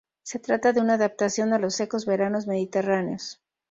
Se 0.23 0.39
trata 0.39 0.73
de 0.73 0.81
una 0.81 0.95
adaptación 0.95 1.53
a 1.53 1.59
los 1.59 1.75
secos 1.75 2.07
veranos 2.07 2.47
mediterráneos. 2.47 3.39